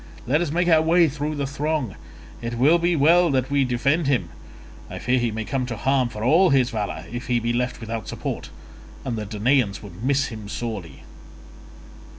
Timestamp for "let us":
0.25-0.49